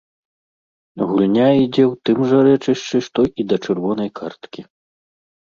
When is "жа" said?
2.31-2.39